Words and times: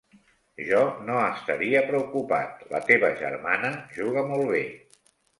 Jo 0.67 0.79
no 1.09 1.17
estaria 1.25 1.83
preocupat, 1.89 2.63
la 2.71 2.81
teva 2.87 3.11
germana 3.19 3.69
juga 3.99 4.25
molt 4.33 4.49
bé. 4.55 4.63